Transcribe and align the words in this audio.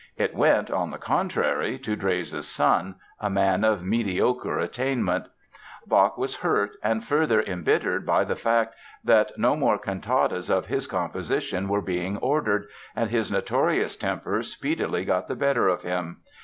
It 0.17 0.33
went, 0.33 0.71
on 0.71 0.89
the 0.89 0.97
contrary, 0.97 1.77
to 1.77 1.95
Drese's 1.95 2.47
son, 2.47 2.95
a 3.19 3.29
man 3.29 3.63
of 3.63 3.83
mediocre 3.83 4.57
attainments. 4.57 5.29
Bach 5.85 6.17
was 6.17 6.37
hurt 6.37 6.71
and 6.81 7.03
further 7.05 7.39
embittered 7.43 8.03
by 8.03 8.23
the 8.23 8.35
fact 8.35 8.73
that 9.03 9.37
no 9.37 9.55
more 9.55 9.77
cantatas 9.77 10.49
of 10.49 10.65
his 10.65 10.87
composition 10.87 11.67
were 11.67 11.83
being 11.83 12.17
ordered, 12.17 12.65
and 12.95 13.11
his 13.11 13.31
notorious 13.31 13.95
temper 13.95 14.41
speedily 14.41 15.05
got 15.05 15.27
the 15.27 15.35
better 15.35 15.67
of 15.67 15.83
him. 15.83 16.21